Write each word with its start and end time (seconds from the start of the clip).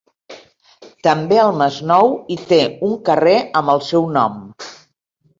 També 1.07 1.35
al 1.41 1.51
Masnou 1.59 2.09
hi 2.35 2.37
té 2.51 2.59
un 2.87 2.95
carrer 3.11 3.35
amb 3.61 3.73
el 3.75 3.83
seu 3.89 4.09
nom. 4.15 4.41